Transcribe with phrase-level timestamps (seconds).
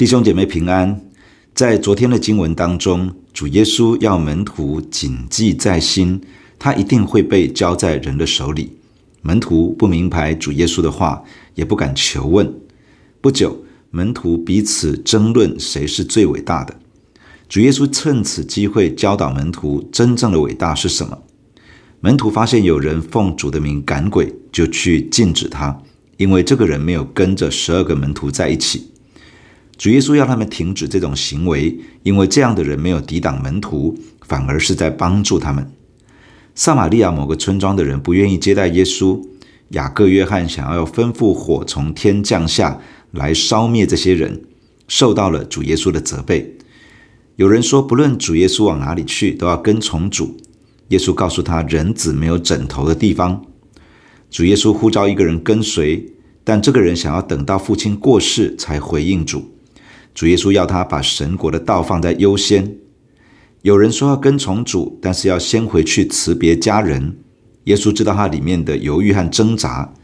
[0.00, 0.98] 弟兄姐妹平安。
[1.54, 6.18] 在昨天的经文当中，主耶稣要门徒谨记在心，
[6.58, 8.78] 他一定会被交在人的手里。
[9.20, 11.22] 门徒不明白主耶稣的话，
[11.54, 12.50] 也不敢求问。
[13.20, 16.74] 不久，门徒彼此争论谁是最伟大的。
[17.46, 21.18] 主耶稣趁此机会教导门徒，真正的伟大是什么。
[22.00, 25.82] 门徒发现有人奉主的名赶鬼，就去禁止他，
[26.16, 28.89] 因为这个人没有跟着十二个门徒在一起。
[29.80, 33.96] 主耶稣要他们停止这种行为，因为这样的人没有抵挡门徒，
[34.26, 35.72] 反而是在帮助他们。
[36.54, 39.26] 撒玛利亚某个村庄的人不愿意接待耶稣，
[39.70, 42.78] 雅各、约翰想要吩咐火从天降下
[43.12, 44.42] 来烧灭这些人，
[44.86, 46.58] 受到了主耶稣的责备。
[47.36, 50.36] 有人说，不论主耶稣往哪里去，都要跟从主。
[50.88, 53.46] 耶稣告诉他：“人子没有枕头的地方。”
[54.30, 56.12] 主耶稣呼召一个人跟随，
[56.44, 59.49] 但这个人想要等到父亲过世才回应主。
[60.20, 62.76] 主耶稣要他把神国的道放在优先。
[63.62, 67.16] 有人说要跟从主，但是要先回去辞别家人。
[67.64, 69.94] 耶稣知道他里面的犹豫和挣扎。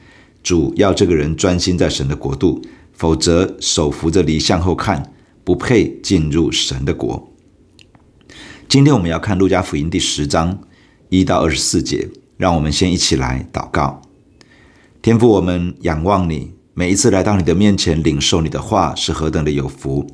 [0.42, 2.62] 主要这个人专心在神的国度，
[2.95, 5.12] 否则手扶着犁向后看，
[5.45, 7.30] 不配进入神的国。
[8.67, 10.61] 今天我们要看路加福音第十章。
[11.11, 12.08] 一到二十四节，
[12.39, 14.01] 让我们先一起来祷告。
[15.03, 20.06] 天父，我们仰望你，每一次来到你的面前领受你的话，是何等的有福！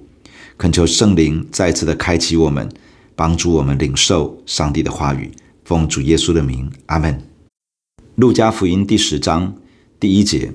[0.57, 2.71] 恳求圣灵再次的开启我们，
[3.17, 5.33] 帮助我们领受上帝的话语。
[5.65, 7.21] 奉主耶稣的名，阿门。
[8.15, 9.57] 路加福音第十章
[9.99, 10.53] 第一节，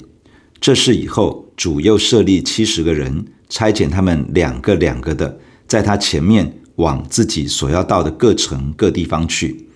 [0.62, 9.68] 这事以后，主又设立七十个人，差遣他们两个两个的，在他前面往自己所要到的各城各地方去。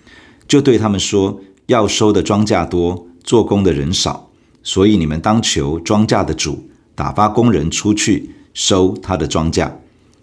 [0.48, 4.30] 就对他们说：“要收的庄稼多，做工的人少，
[4.62, 9.70] 所以你们当求庄稼的主打发工人出去收他的庄稼。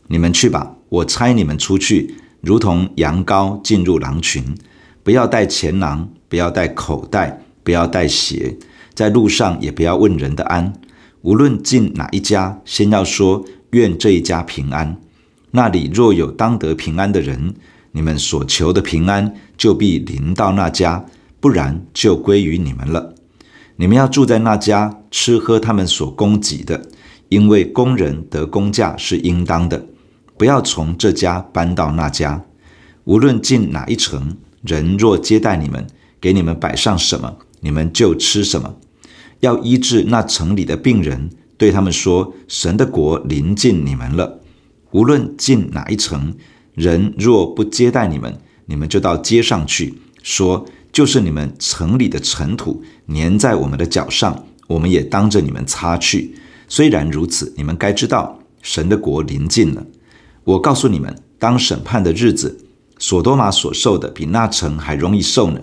[0.07, 4.43] 你们去吧，我猜你们出去，如同羊羔进入狼群。
[5.03, 8.57] 不要带钱囊，不要带口袋，不要带鞋，
[8.93, 10.73] 在路上也不要问人的安。
[11.21, 14.97] 无论进哪一家，先要说愿这一家平安。
[15.51, 17.53] 那里若有当得平安的人。”
[17.91, 21.03] 你们所求的平安就必临到那家，
[21.39, 23.15] 不然就归于你们了。
[23.79, 26.89] 你们要住在那家，吃喝他们所供给的，
[27.29, 29.85] 因为工人得工价是应当的。
[30.37, 32.43] 不要从这家搬到那家。
[33.05, 35.87] 无论进哪一城，人若接待你们，
[36.19, 38.75] 给你们摆上什么，你们就吃什么。
[39.39, 44.41] 要医治那城里的病人，对他们说：神的国临近你们了。
[44.91, 46.35] 无论进哪一城。
[46.73, 56.35] 人若不接待你们，你们就到街上去说，就是你们城里的尘土粘在我们的脚上，我们也当着你们擦去。
[56.67, 59.85] 虽然如此，你们该知道神的国临近了。
[60.43, 62.65] 我告诉你们，当审判的日子，
[62.97, 65.61] 所多玛所受的比那城还容易受呢。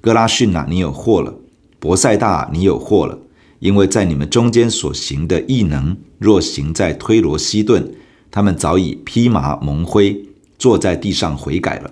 [0.00, 1.34] 哥拉汛哪，你有祸了；
[1.78, 3.18] 伯赛大，你有祸了。
[3.60, 7.94] 因为在你们中间所行的异能，若行在推罗西顿，
[8.30, 10.24] 他们早已披麻蒙灰。
[10.56, 11.90] 坐在地上悔改了。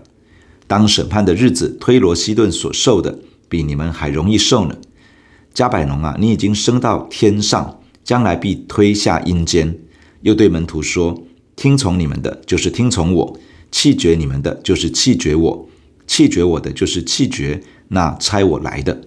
[0.67, 3.19] 当审判的日子，推罗西顿所受的
[3.49, 4.77] 比你们还容易受呢。
[5.55, 9.79] 迦百农啊，你已经升到天上，将来必推下阴间。
[10.23, 11.25] 又对门徒说：
[11.57, 13.39] 听从你们的，就是听从我；
[13.71, 15.69] 弃绝你们的，就是弃绝我；
[16.07, 19.03] 弃绝我的，就是弃绝那差我来的。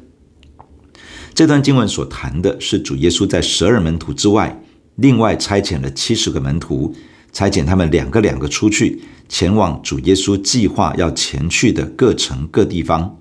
[1.33, 4.61] 这段经文所谈的是主耶稣在十二门徒之外，
[4.95, 6.93] 另外差遣了七十个门徒。
[7.33, 13.17] 差遣他们两个两个出去，前往主耶稣计划要前去的各城各地方。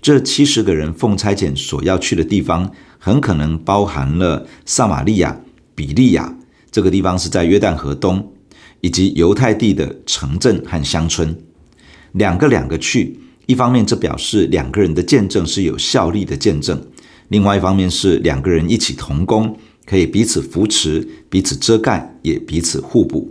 [0.00, 5.40] 这七十个人奉差遣所要去的地方，很可能包含了撒玛利亚、
[5.74, 6.38] 比利亚
[6.70, 8.32] 这个地方是在约旦河东，
[8.80, 11.36] 以及犹太地的城镇和乡村。
[12.12, 16.76] 两个两个去，一方面这表示两个人的见证是有效力的见证；
[17.28, 19.58] 另外一方面是两个人一起同工。
[19.84, 23.30] 可以彼此扶持，彼此遮盖，也彼此互补。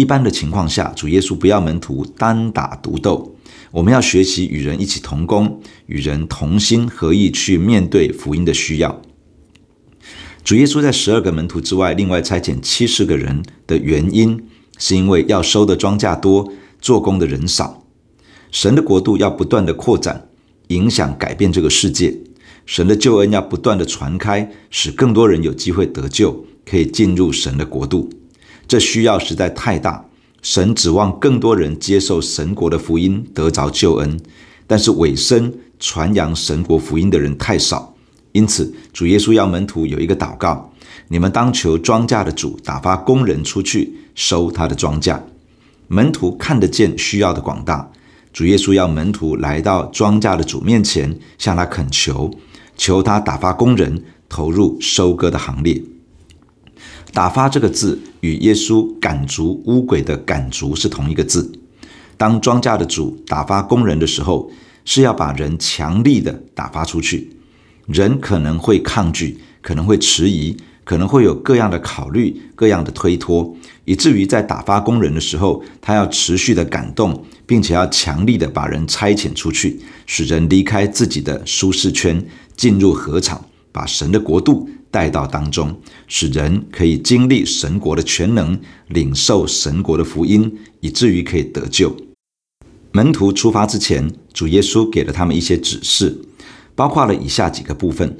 [0.00, 3.36] 一般的情况下，主耶稣不要门徒单打独斗。
[3.70, 9.02] 我们要学习与人一起同工，与人同心合意去面对福音的需要。
[10.42, 14.42] 主耶稣在十二个门徒之外，另外差遣七十个人的原因，
[14.78, 16.50] 是因为要收的庄稼多，
[16.80, 17.84] 做工的人少。
[18.50, 20.28] 神的国度要不断的扩展，
[20.68, 22.16] 影响改变这个世界。
[22.64, 28.08] 神的救恩要不断的传开，使更多人有机会得救，可以进入神的国度。
[28.70, 30.04] 这需要实在太大，
[30.42, 34.20] 神指望更多人接受神国的福音，得着救恩。
[34.68, 37.92] 但是尾声传扬神国福音的人太少，
[38.30, 40.72] 因此主耶稣要门徒有一个祷告：
[41.08, 45.20] 你们当求庄稼的主打发工人出去收他的庄稼。
[45.88, 47.90] 门徒看得见需要的广大，
[48.32, 52.30] 主耶稣要门徒来到庄稼的主面前，向他恳求，
[52.76, 55.82] 求他打发工人投入收割的行列。
[57.12, 61.52] 打发这个字与耶稣赶逐污鬼的赶逐是同一个字。
[62.16, 64.50] 当庄稼的主打发工人的时候，
[64.84, 67.30] 是要把人强力的打发出去。
[67.86, 82.24] 人可能会抗拒，可能会迟疑，可能会有各样的考虑、各样的推脱，以至于在打发工人的时候，他要持续的感动，并且要强力的把人差遣出去，使人离开自己的舒适圈，
[82.56, 88.58] 进入禾场，把神的国度带到当中，使人可以经历神国的全能，
[88.88, 91.96] 领受神国的福音，以至于可以得救。
[92.92, 96.22] 门徒出发之前，主耶稣给了他们一些指示。
[96.74, 98.16] 包括了以下几个部分：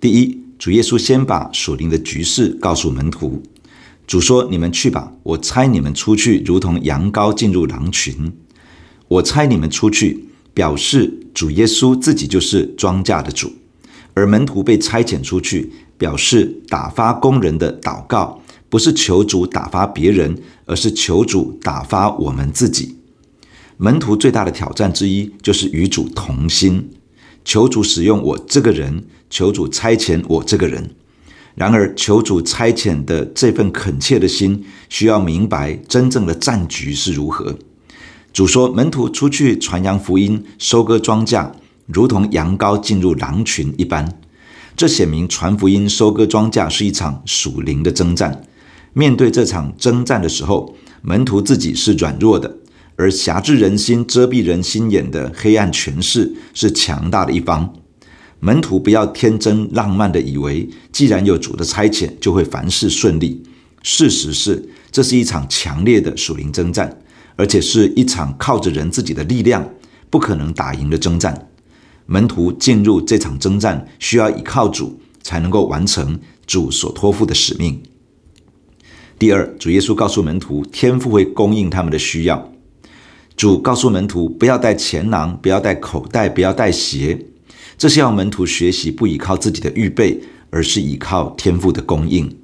[0.00, 3.42] 第一，主耶稣先把属灵的局势告诉门徒。
[4.08, 8.32] 主说：“你们去吧，我猜你们出去，如同羊羔进入狼群。
[9.06, 13.52] 我猜你们出去，表示主耶稣自己就是庄稼的主，
[14.14, 22.96] 而门徒被差遣出去，表示打发工人的祷告不是求主打发别人，而是求主打发我们自己。
[23.76, 26.90] 门徒最大的挑战之一，就是与主同心。”
[27.44, 30.90] 求主使用我这个人，求主差遣我这个人。
[31.56, 37.58] 然而，求主差遣的这份恳切的心，需要明白真正的战局是如何。
[38.32, 41.50] 主说，门徒出去传扬福音、收割庄稼，
[41.86, 44.20] 如同羊羔进入狼群一般。
[44.76, 48.42] 这显明传福音、收割庄稼是一场属灵的征战。
[48.92, 52.58] 面对这场征战的时候，门徒自己是软弱的。
[52.96, 57.74] 而辖制人心、遮蔽人心眼的黑暗权势是强大的一方。
[58.38, 63.42] 门徒不要天真浪漫的以为，既然有主的差遣，就会凡事顺利。
[63.82, 66.98] 事实是，这是一场强烈的属灵征战，
[67.36, 69.68] 而且是一场靠着人自己的力量
[70.10, 71.48] 不可能打赢的征战。
[72.06, 77.80] 门徒进入这场征战，需要依靠主，才能够完成主所托付的使命。
[79.18, 82.52] 第二，主耶稣告诉门徒，天父会供应他们的需要。
[83.36, 87.26] 主告诉门徒，不要带钱囊，不要带口袋，不要带鞋。
[87.78, 90.20] 这是要门徒学习不依靠自己的预备，
[90.50, 92.36] 而是依靠天父的供应。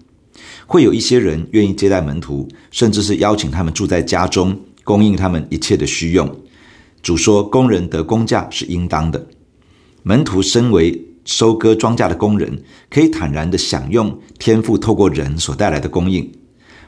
[0.67, 6.35] 会有一些人愿意接待门徒，甚至是邀请他们住在家中，供应他们一切的需用。
[7.03, 9.27] 主说，工人得工价是应当的。
[10.03, 16.31] 门徒身为收割庄稼的工人，可以坦然地享用天父透过人所带来的供应。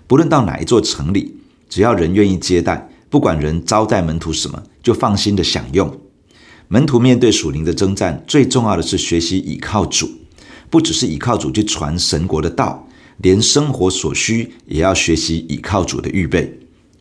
[0.06, 1.36] 不论到哪一座城里，
[1.68, 2.88] 只要人愿意接待。
[3.10, 6.00] 不管人招待门徒什么，就放心的享用。
[6.68, 10.08] 门徒面对属灵的征战，最重要的是学习倚靠主，
[10.70, 16.60] 不只是倚靠主去传神国的道，连生活所需也要学习倚靠主的预备。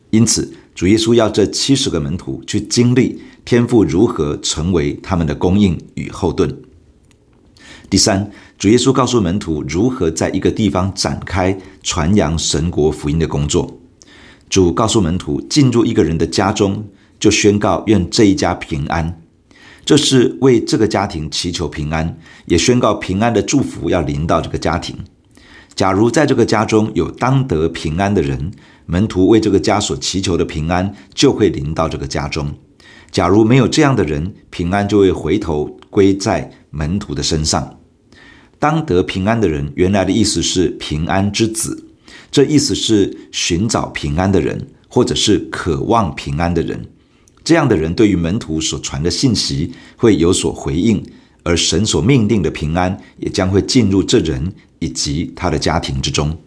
[0.09, 6.55] 因此，主耶稣要这七十个门徒去经历天父如何成为他们的供应与后盾。
[7.89, 8.29] 第三，
[8.59, 13.79] 主耶稣告诉门徒如何在一个地方展开传扬神国福音的工作。
[14.51, 16.85] 主告诉门徒，进入一个人的家中，
[17.19, 19.19] 就宣告愿这一家平安。
[19.83, 24.95] 这是为这个家庭祈求平安，也宣告平安的祝福要临到这个家庭。
[25.73, 28.51] 假如在这个家中有当得平安的人，
[28.85, 32.53] 门徒为这个家所祈求的平安就会临到这个家中。
[33.11, 37.79] 假如没有这样的人，平安就会回头归在门徒的身上。
[38.59, 41.85] 当得平安的人，原来的意思是平安之子。
[42.31, 46.85] 这意思是寻找平安的人，或者是渴望平安的人。
[47.43, 51.03] 这样的人对于门徒所传的信息会有所回应，
[51.41, 56.37] 而神所命定的平安也将会进入这人以及他的家庭之中。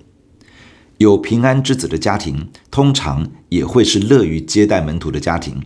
[0.98, 5.60] 有平安之子的家庭，通常也会是乐于接待门徒的家庭。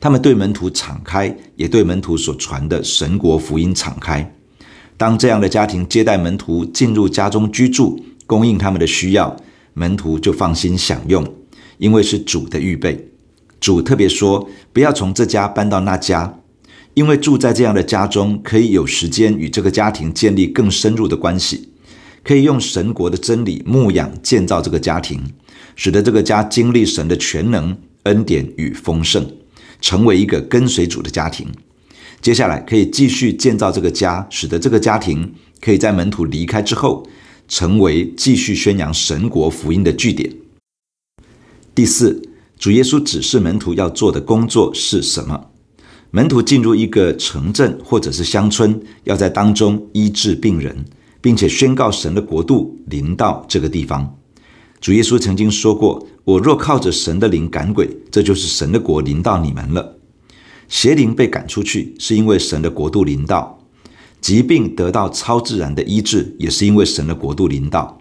[0.00, 4.34] 他们对门徒敞开，也对门徒所传的神国福音敞开。
[4.96, 9.36] 当这样的家庭接待门徒进入家中居住，供应他们的需要。
[9.74, 11.34] 门徒就放心享用，
[11.76, 13.10] 因为是主的预备。
[13.60, 16.38] 主特别说，不要从这家搬到那家，
[16.94, 21.68] 因为住在这样的家中，可以有时间与这个家庭建立更深入的关系，
[22.24, 25.22] 可以用神国的真理牧养建造这个家庭，
[25.74, 29.30] 使得这个家经历神的全能、恩典与丰盛，
[29.80, 31.46] 成为一个跟随主的家庭。
[32.20, 37.06] 接下来可以继续建造这个家，使得这个家庭可以在门徒离开之后，
[37.46, 40.32] 成为继续宣扬神国福音的据点。
[41.74, 42.22] 第四，
[42.58, 45.50] 主耶稣指示门徒要做的工作是什么？
[46.10, 50.84] 门徒进入一个城镇或者是乡村，要在当中医治病人，
[51.20, 54.16] 并且宣告神的国度临到这个地方。
[54.80, 59.96] 主耶稣曾经说过：“我若靠着神的灵赶鬼，这就是神的国临到你们了。”
[60.68, 63.56] 邪灵被赶出去，是因为神的国度临到；
[64.20, 68.00] 疾病得到超自然的医治，也是因为神的国度临到。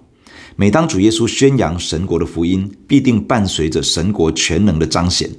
[0.55, 5.29] 每当主耶稣宣扬神国的福音，必定伴随着神国全能的彰显。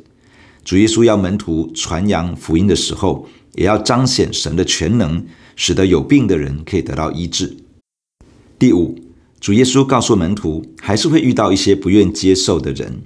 [0.65, 3.27] 主耶稣要门徒传扬福音的时候，
[3.57, 5.27] 也要彰显神的全能，
[5.57, 7.57] 使得有病的人可以得到医治。
[8.57, 8.97] 第五，
[9.47, 13.03] 主耶稣告诉门徒，还是会遇到一些不愿接受的人，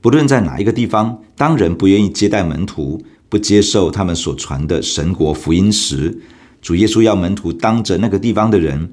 [0.00, 6.18] 不论在哪一个地方，当人不愿意接待门徒，不接受他们所传的神国福音时，
[6.62, 8.90] 主耶稣要门徒当着那个地方的人，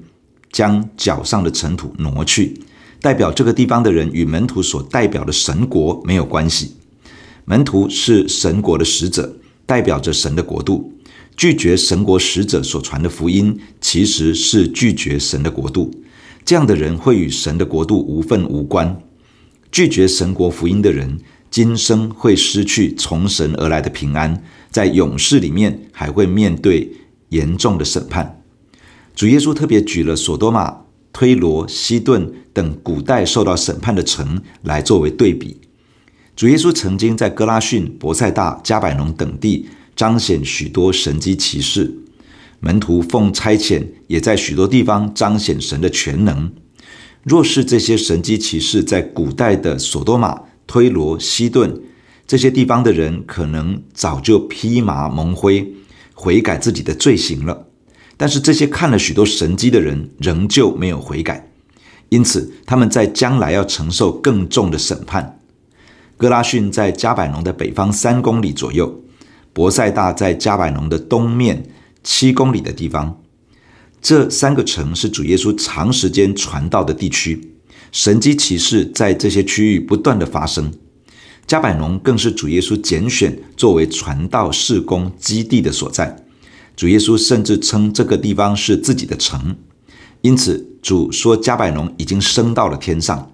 [0.52, 2.60] 将脚上的尘土挪去，
[3.00, 6.74] 代表这个地方的人与门徒所代表的神国没有关系。
[7.46, 10.92] 门徒是神国的使者，代表着神的国度。
[11.34, 15.90] 拒绝神国使者所传的福音，其实是拒绝神的国度。
[16.50, 19.00] 这样的人会与神的国度无分无关。
[19.70, 26.90] 拒绝神国福音的人，今生会失去从神而来的平安，在永世里面还会面对
[27.28, 28.42] 严重的审判。
[29.14, 30.76] 主耶稣特别举了所多玛、
[31.12, 35.56] 推罗、西顿等古代受到审判的城来作为对比。
[36.34, 41.94] 主耶稣曾经在哥拉逊、伯赛大、加百农等地彰显许多神迹奇事，
[42.60, 46.52] 门徒奉差遣也在许多地方彰显神的全能。
[47.22, 51.82] 若是这些神迹奇事在古代的所多玛、推罗、西顿
[52.26, 55.74] 这些地方的人，可能早就披麻蒙灰，
[56.14, 57.66] 悔改自己的罪行了。
[58.16, 61.50] 但是这些看了许多神迹的人仍旧没有悔改，
[62.10, 65.40] 因此他们在将来要承受更重的审判。
[66.16, 69.02] 哥拉逊在加百农的北方三公里左右，
[69.52, 71.64] 伯赛大在加百农的东面
[72.02, 73.22] 七公里的地方。
[74.00, 77.52] 这三个城是主耶稣长时间传道的地区，
[77.92, 80.72] 神迹奇事在这些区域不断的发生。
[81.46, 86.24] 迦百农更是主耶稣拣选作为传道事工基地的所在。
[86.76, 89.56] 主耶稣甚至称这个地方是自己的城，
[90.22, 93.32] 因此主说迦百农已经升到了天上。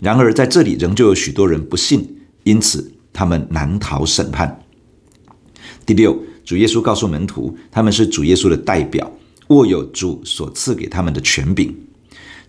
[0.00, 4.62] 然而在这里仍旧有许多人不信，因此他们难逃审判。
[5.84, 9.12] 第六，主耶稣告诉门徒，他们是主耶稣的代表，
[9.48, 11.74] 握有主所赐给他们的权柄。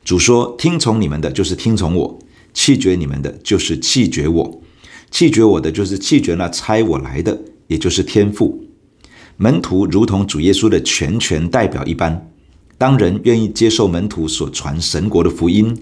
[0.06, 2.20] 主说：“听从你们的，就是听从我；
[2.54, 4.62] 弃绝你们的，就是弃绝我；
[5.10, 8.64] 弃绝我的，就是弃绝那差我来的，也就是天父。”
[9.38, 12.32] 门徒如同主耶稣的全权代表一般，
[12.78, 15.76] 当人愿意接受门徒所传神国的福音，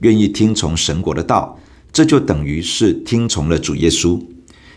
[0.00, 1.58] 愿意听从神国的道，
[1.90, 4.20] 这就等于是听从了主耶稣。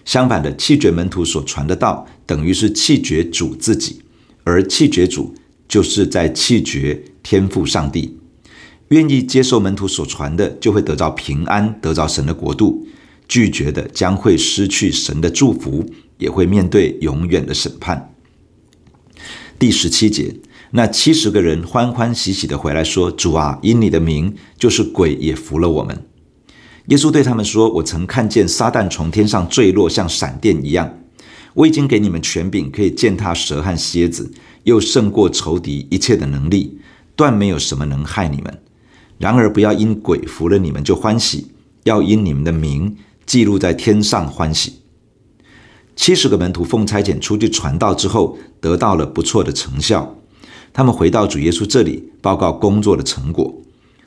[0.05, 4.01] 相反的，弃绝门徒所传的道，等于是弃绝主自己，
[4.43, 5.35] 而弃绝主
[5.67, 8.17] 就是在弃绝天父上帝。
[8.89, 12.85] 愿意接受门徒所传的，就会得到平安，得到神的国度；
[13.27, 15.83] 拒绝的将会失去神的祝福，
[16.19, 18.13] 也会面对永远的审判。
[19.57, 20.35] 第十七节，
[20.71, 26.05] 那七十个人欢欢喜喜的回来说：“主啊，因你的名，就是鬼也服了我们。”
[26.87, 30.99] 耶稣对他们说：“我曾看见撒旦从天上坠落，像闪电一样。
[31.55, 34.31] 我已经给你们权柄，可以践踏蛇和蝎子，
[34.63, 36.79] 又胜过仇敌一切的能力，
[37.15, 38.61] 断没有什么能害你们。
[39.17, 41.47] 然而不要因鬼服了你们就欢喜，
[41.85, 44.81] 要因你们的名记录在天上欢喜。”
[45.95, 50.17] 七十个门徒奉差遣出去传道之后，得到了不错的成效。
[50.71, 53.61] 他们回到主耶稣这里报告工作的成果。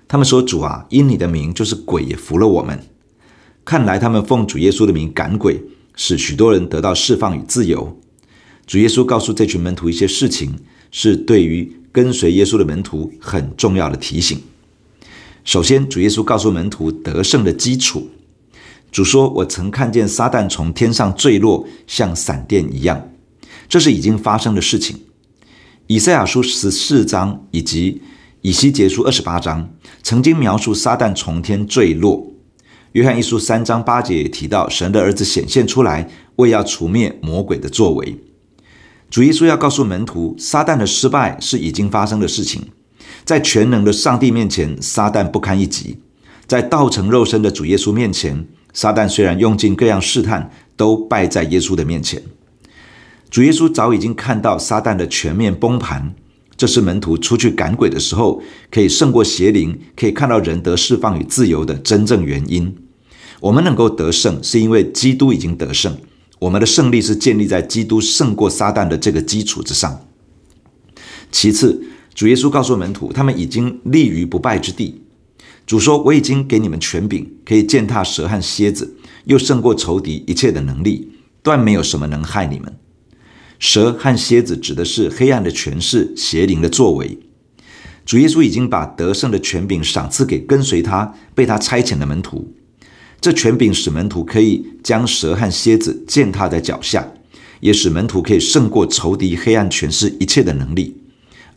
[0.09, 2.83] 他们说：“主啊，因你的名，就是鬼也服了我们。”
[3.65, 5.62] 看来他们奉主耶稣的名赶鬼，
[5.95, 8.00] 使许多人得到释放与自由。
[8.67, 10.57] 主耶稣告诉这群门徒一些事情，
[10.91, 14.41] 是对于跟随耶稣的门徒很重要的提醒。
[15.45, 18.09] 首先，主耶稣告诉门徒得胜的基础。
[18.91, 23.11] 主说：“我曾看见撒旦从天上坠落，像闪电一样。”
[23.69, 25.00] 这是已经发生的事情。
[25.87, 28.00] 以赛亚书十四章以及
[28.42, 29.68] 以西结书二十八章
[30.02, 32.33] 曾经描述撒旦从天坠落。
[32.92, 38.16] 约翰一书三章八节也提到，神的儿子显现出来，为要除灭魔鬼的作为。
[39.11, 42.62] 主耶稣要告诉门徒，撒旦的失败是已经发生的事情。
[43.25, 45.99] 在全能的上帝面前，撒旦不堪一击；
[46.47, 52.23] 在道成肉身的主耶稣面前，撒旦虽然用尽各样试探，都败在耶稣的面前。
[53.30, 56.14] 主耶稣早已经看到撒旦的全面崩盘，
[56.59, 62.77] 这是门徒出去赶鬼的时候，可以胜过邪灵，可以看到人得释放与自由的真正原因。
[63.41, 65.97] 我们能够得胜，是因为基督已经得胜。
[66.41, 70.05] 我们的胜利是建立在基督胜过撒旦的这个基础之上。
[71.31, 75.03] 其次，主耶稣告诉门徒，他们已经立于不败之地。
[75.65, 78.97] 主说：“我已经给你们权柄，可以践踏蛇和蝎子，
[79.27, 81.12] 又胜过仇敌一切的能力，
[81.43, 82.75] 断没有什么能害你们。”
[83.59, 87.19] 蛇和蝎子指的是黑暗的权势、邪灵的作为。
[88.05, 92.55] 主耶稣已经把得胜的权柄赏赐给跟随他、被他差遣的门徒。
[93.21, 97.07] 这权柄使门徒可以将蛇和蝎子践踏在脚下，
[97.61, 100.97] 也使门徒可以胜过仇敌、黑暗权势一切的能力。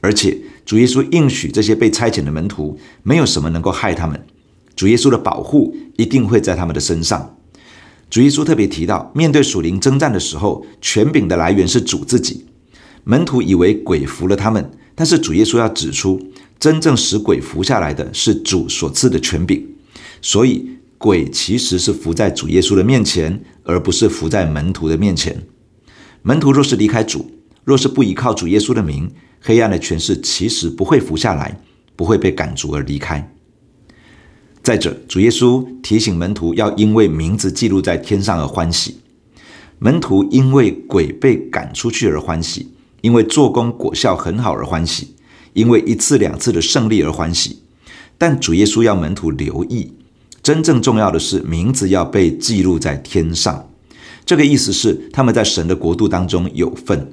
[0.02, 4.26] 而且，主耶稣应许这些被差遣的门徒，没有什么能够害他们。
[4.76, 7.38] 主耶稣的保护一定会在他们的身上。
[8.12, 12.46] 主耶稣特别提到，面对属灵征战的时候，权柄的来源是主自己。
[13.06, 16.22] 门徒以为鬼服了他们，但是主耶稣要指出，
[16.60, 19.66] 真正使鬼服下来的是主所赐的权柄，
[20.22, 25.44] 所以鬼其实是服在主耶稣的面前，而不是服在门徒的面前。
[26.22, 27.32] 门徒若是离开主，
[27.64, 31.62] 若是不依靠主耶稣的名，黑暗的权势其实不会服下来，
[31.96, 33.34] 不会被赶逐而离开。
[34.64, 38.98] 再者，主耶稣提醒门徒要因为名字记录在天上而欢喜。
[39.80, 45.16] 门徒因为鬼被赶出去而欢喜，因为做工果效很好而欢喜。
[45.54, 47.64] 因为一次两次的胜利而欢喜，
[48.18, 49.92] 但主耶稣要门徒留意，
[50.42, 53.68] 真正重要的是名字要被记录在天上。
[54.24, 57.12] 这个意思是他们在神的国度当中有份。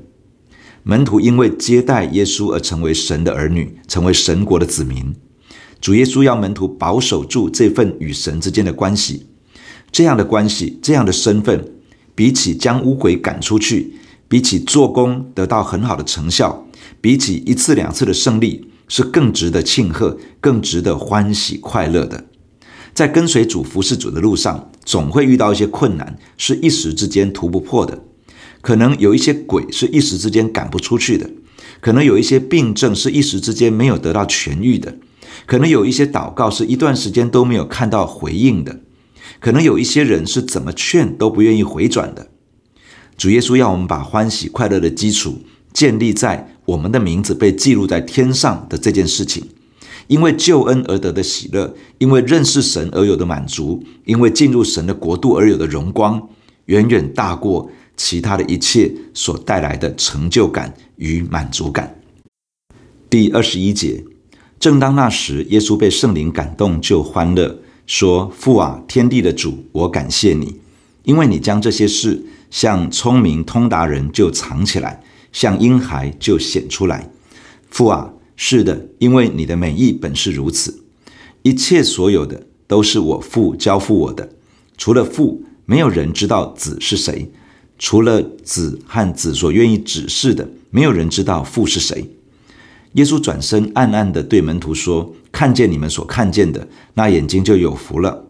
[0.83, 5.17] 门徒因为接待耶稣而成为神的儿女，成为神国的子民。
[5.81, 9.27] 主耶稣要门徒保守住这份与神之间的关系，
[9.93, 11.65] 这样的关系，这样的身份，
[12.15, 13.95] 比起将污鬼赶出去，
[14.29, 16.67] 比起做工得到很好的成效。
[17.01, 22.25] 比起一次两次的胜利，是更值得庆贺、更值得欢喜快乐的。
[22.93, 28.03] 在跟随主、服侍主的路上，总会遇到一些困难，是一时之间突不破的。
[28.61, 31.31] 可能有一些鬼是一时之间赶不出去的，
[31.81, 34.97] 可能有一些病症是一时之间没有得到痊愈的，
[35.47, 38.81] 可能有一些祷告是一段时间都没有看到回应的，
[39.41, 42.29] 可能有一些人是怎么劝都不愿意回转的。
[43.17, 45.41] 主耶稣要我们把欢喜快乐的基础
[45.73, 49.49] 建立在我们的名字被记录在天上的这件事情，
[50.07, 56.29] 因为救恩而得的喜乐，因为认识神而有的满足，因为进入神的国度而有的荣光，
[56.67, 62.01] 远远大过其他的一切所带来的成就感与满足感。
[63.11, 64.05] 第二十一节，
[64.59, 70.57] 正当那时，耶稣被圣灵感动，就欢乐，说：“父啊，天地的主，我感谢你，
[71.05, 77.11] 因为你将这些事向聪明通达人就藏起来。”像婴孩就显出来，
[77.71, 80.83] 父啊，是的，因为你的美意本是如此。
[81.43, 84.31] 一切所有的都是我父交付我的，
[84.79, 87.29] 除了父，没有人知道子是谁；
[87.79, 92.11] 除了子和子所愿意指示的，没有人知道父是谁。
[92.93, 98.27] 耶稣转身暗暗地对门徒说：“看见你们所看见的，那眼睛就有福了。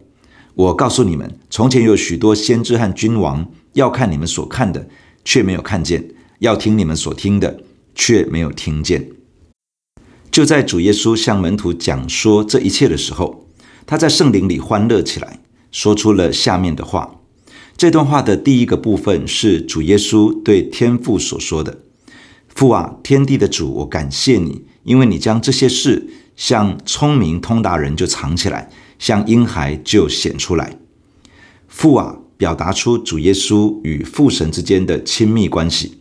[0.55, 4.87] 我告诉你们，从前有许多先知和君王要看你们所看的，
[5.23, 7.59] 却没有看见。”要听你们所听的，
[7.93, 9.09] 却没有听见。
[10.31, 13.45] 就在主耶稣向门徒讲说这一切的时候，
[13.85, 17.19] 他在圣灵里欢乐起来，说出了下面的话。
[17.75, 21.79] 这段话的第一个部分是主耶稣对天父所说的
[22.59, 28.69] ：“父啊，天地的主，我感谢你，因为你将这些事向聪明通达人就藏起来，
[28.99, 30.77] 向婴孩就显出来。”
[31.69, 35.99] 父啊，表达出主耶稣与父神之间的亲密关系。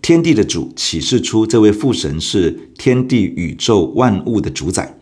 [0.00, 5.00] 天地的主启示出这位父神是天地宇宙万物的主宰。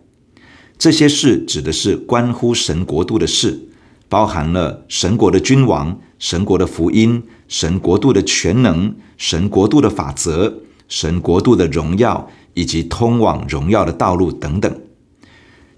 [0.79, 3.69] 这些事指的是关乎神国度的事，
[4.09, 14.81] 包含了神国的君王、神国的福音、神国度的全能、神国度的法则、神国度的荣耀以及通往荣耀的道路等等。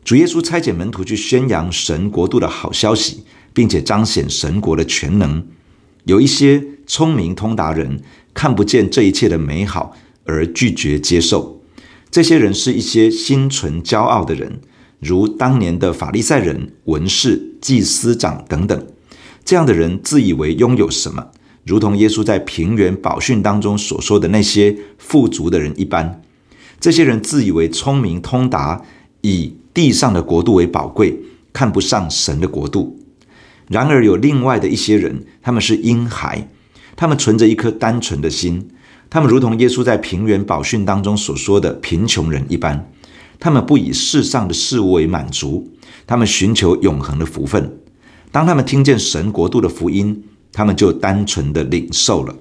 [0.03, 3.23] 主耶稣差遣门徒去宣扬神国度的好消息，
[3.53, 5.47] 并且彰显神国的全能。
[6.07, 8.01] 有一些聪明通达人。
[8.35, 9.95] 看不见这一切的美好
[10.25, 11.61] 而拒绝接受，
[12.11, 14.61] 这些人是一些心存骄傲的人，
[15.01, 18.87] 如当年的法利赛人、文士、祭司长等等。
[19.45, 21.27] 这样的人自以为拥有什么，
[21.65, 26.21] 如同耶稣在平原宝训当中所说的那些富足的人一般。
[26.81, 28.83] 这些人自以为聪明通达，
[29.21, 31.21] 以地上的国度为宝贵，
[31.53, 32.99] 看不上神的国度。
[33.69, 36.49] 然而有另外的一些人，他们是婴孩。
[36.95, 38.69] 他们存着一颗单纯的心，
[39.09, 42.93] 他们如同耶稣在平原宝训当中所说的贫穷人一般，
[43.41, 45.73] 他们不以世上的事物为满足，
[46.07, 47.79] 他们寻求永恒的福分。
[48.31, 52.37] 当他们听见神国度的福音，他们就单纯的领受了。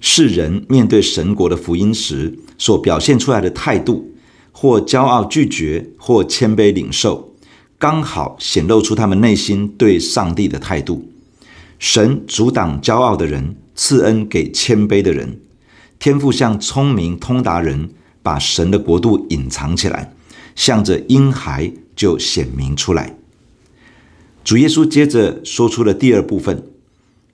[0.00, 4.12] 世人面对神国的福音时所表现出来的态度，
[4.50, 7.34] 或骄傲拒绝，或谦卑领受，
[7.78, 11.10] 刚好显露出他们内心对上帝的态度。
[11.78, 15.38] 神阻挡骄傲的人，赐恩给谦卑的人。
[15.98, 17.90] 天父向聪明通达人，
[18.22, 20.14] 把神的国度隐藏起来，
[20.54, 23.16] 向着婴孩就显明出来。
[24.42, 26.64] 主耶稣接着说出了第二部分：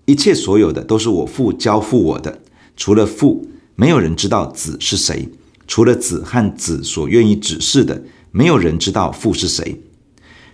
[0.07, 2.41] 一切所有的都是我父交付我的，
[2.77, 5.29] 除了父，没有人知道子是谁；
[5.69, 9.83] 除了子和子所愿意指示的，没有人知道父是谁。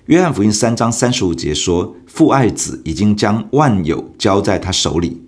[0.07, 5.23] 约翰福音三章三十五节说：“父爱子，已经将万有交在他手里。”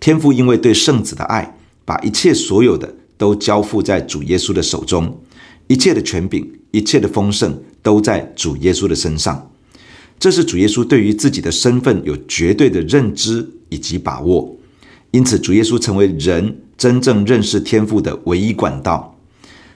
[0.00, 2.94] 天父因为对圣子的爱，把一切所有的。
[3.18, 5.20] 都交付在主耶稣的手中，
[5.66, 9.50] 一切的权柄、一切的丰盛都在主耶稣的身上。
[10.18, 14.56] 这是主耶稣对于自己的身份有绝对的认知以及把握，
[15.12, 19.16] 因此主耶稣成为人真正认识天父的唯一管道。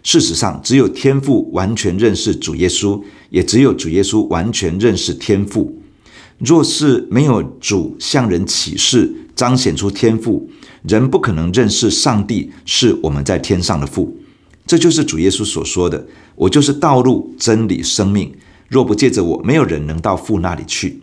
[0.03, 3.01] 事实上，只有天父完全认识主耶稣，
[3.31, 5.81] 也只有主耶稣完全认识天父。
[6.39, 10.51] 若是没有主向人启示，彰显出天父，
[10.83, 14.17] 人不可能认识上帝是我们在天上的父。
[14.67, 18.33] 这就是主耶稣所说的：“我就是道路、真理、生命。
[18.73, 21.03] 若不借着我，没有人能到父那里去。”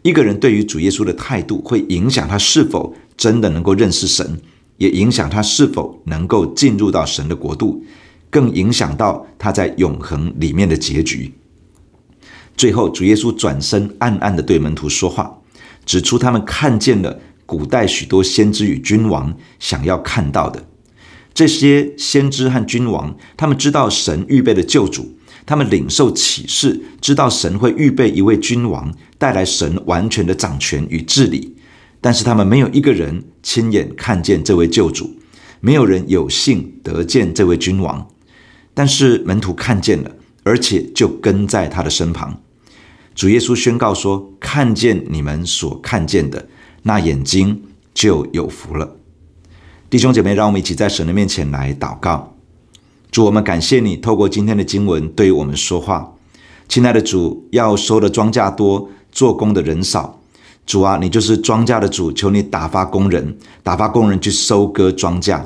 [0.00, 4.40] 一个人对于主耶稣的态度，会影响他是否真的能够认识神，
[4.78, 7.84] 也影响他是否能够进入到神的国度，
[8.30, 11.34] 更影响到他在永恒里面的结局。
[12.56, 15.38] 最后，主耶稣转身，暗暗的对门徒说话，
[15.84, 17.20] 指出他们看见了。
[17.44, 20.64] 古代许多先知与君王想要看到的，
[21.34, 25.16] 这些先知和君王，他们知道神预备的救主，
[25.46, 31.56] 他们领受启示，知道神会预备一位君王，带来神完全的掌权与治理。
[32.00, 35.16] 但是他们没有一个人亲眼看见这位救主，
[35.60, 38.08] 没有人有幸得见这位君王。
[38.74, 40.10] 但是门徒看见了，
[40.42, 42.40] 而且就跟在他的身旁。
[43.14, 46.48] 主耶稣宣告说：“看见你们所看见的。”
[46.84, 47.62] 那眼睛
[47.94, 48.96] 就有福了，
[49.92, 52.32] 弟兄姐妹，让我们一起在神的面前来祷告。
[53.10, 56.14] 主，我们感谢你透过今天的经文对于我们说话。
[56.66, 60.18] 亲爱的主，要收的庄稼多，做工的人少。
[60.64, 65.38] 主啊，你就是庄稼的主，求你打发工人，打发工人去收割庄稼。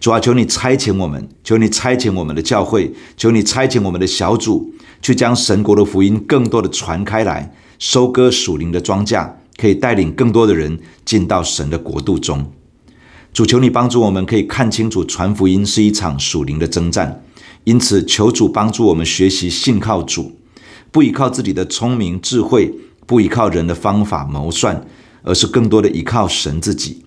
[0.00, 9.32] 主啊，求你差遣我们，求你差遣我们的教会，求你差遣我们的小组，去将神国的福音更多的传开来，收割属灵的庄稼。
[9.58, 12.50] 可以带领更多的人进到神的国度中。
[13.32, 17.24] 主，求你帮助我们，可以看清楚传福音是一场属灵的征战。
[17.64, 20.36] 因此，求主帮助我们学习信靠主，
[20.90, 22.74] 不依靠自己的聪明智慧，
[23.06, 24.86] 不依靠人的方法谋算，
[25.22, 27.04] 而是更多的依靠神自己，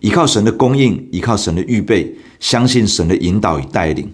[0.00, 4.12] 依靠神的供应，依靠神的预备，相信神的引导与带领。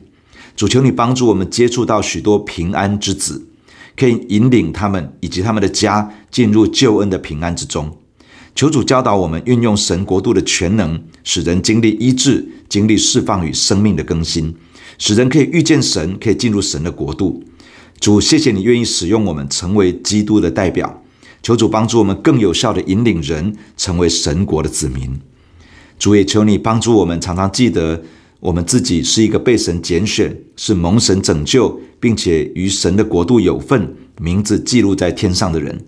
[0.54, 3.48] 主，求你帮助我们接触到许多平安之子。
[3.96, 7.96] 可以引领他们以及他们的家进入救恩的平安之中。
[8.54, 14.54] 求主教导我们运用神国度的全能，使人经历医治、经历释放与生命的更新，
[14.98, 17.42] 使人可以遇见神，可以进入神的国度。
[17.98, 21.02] 主，谢谢你愿意使用我们成为基督的代表。
[21.42, 25.18] 求主帮助我们更有效地引领人成为神国的子民。
[25.98, 28.02] 主也求你帮助我们常常记得。
[28.40, 35.80] 我们自己是一个被神拣选，是蒙神拯救，并且与神的国度有份，名字记录在天上的人，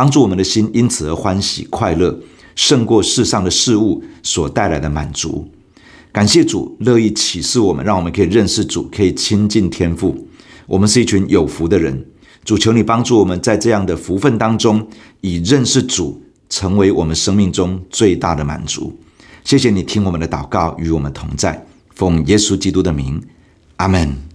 [0.00, 2.18] 帮助我们的心因此而欢喜快乐，
[2.56, 5.46] 胜过世上的事物所带来的满足。
[6.10, 10.26] 感谢主乐意启示我们，让我们可以认识主，可以亲近天父。
[10.66, 12.02] 我们是一群有福的人。
[12.46, 14.88] 主，求你帮助我们在这样的福分当中，
[15.20, 18.98] 以认识主成为我们生命中最大的满足。
[19.44, 21.66] 谢谢你听我们的祷告，与我们同在。
[21.94, 23.22] 奉耶稣基督的名，
[23.76, 24.29] 阿门。